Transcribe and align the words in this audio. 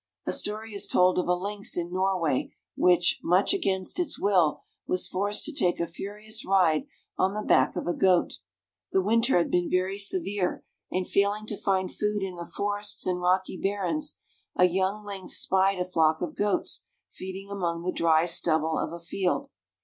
A 0.25 0.33
story 0.33 0.73
is 0.73 0.87
told 0.87 1.19
of 1.19 1.27
a 1.27 1.35
lynx 1.35 1.77
in 1.77 1.93
Norway 1.93 2.55
which, 2.75 3.19
much 3.23 3.53
against 3.53 3.99
its 3.99 4.17
will, 4.19 4.63
was 4.87 5.07
forced 5.07 5.45
to 5.45 5.51
take 5.53 5.79
a 5.79 5.85
furious 5.85 6.43
ride 6.43 6.87
on 7.19 7.35
the 7.35 7.43
back 7.43 7.75
of 7.75 7.85
a 7.85 7.93
goat. 7.93 8.39
The 8.91 9.03
winter 9.03 9.37
had 9.37 9.51
been 9.51 9.69
very 9.69 9.99
severe, 9.99 10.63
and 10.89 11.07
failing 11.07 11.45
to 11.45 11.55
find 11.55 11.93
food 11.93 12.23
in 12.23 12.35
the 12.35 12.45
forests 12.45 13.05
and 13.05 13.21
rocky 13.21 13.61
barrens, 13.61 14.17
a 14.55 14.65
young 14.65 15.05
lynx 15.05 15.33
spied 15.33 15.77
a 15.77 15.85
flock 15.85 16.19
of 16.19 16.35
goats 16.35 16.87
feeding 17.11 17.51
among 17.51 17.83
the 17.83 17.91
dry 17.93 18.25
stubble 18.25 18.79
of 18.79 18.91
a 18.91 18.99
field. 18.99 19.49